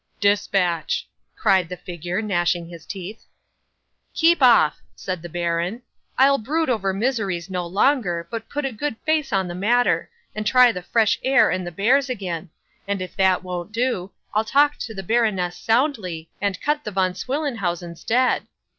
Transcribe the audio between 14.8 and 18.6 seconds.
the baroness soundly, and cut the Von Swillenhausens dead.